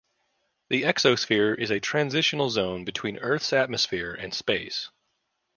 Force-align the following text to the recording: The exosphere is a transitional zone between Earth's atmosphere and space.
The 0.69 0.81
exosphere 0.81 1.55
is 1.55 1.69
a 1.69 1.79
transitional 1.79 2.49
zone 2.49 2.85
between 2.85 3.19
Earth's 3.19 3.53
atmosphere 3.53 4.15
and 4.15 4.33
space. 4.33 4.89